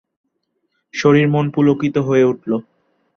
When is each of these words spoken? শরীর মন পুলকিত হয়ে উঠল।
শরীর 0.93 1.27
মন 1.29 1.45
পুলকিত 1.49 1.95
হয়ে 1.97 2.23
উঠল। 2.23 2.51